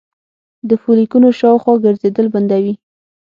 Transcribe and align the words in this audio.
د 0.69 0.71
فولیکونو 0.81 1.27
شاوخوا 1.39 1.73
ګرځیدل 1.85 2.27
بندوي 2.33 2.73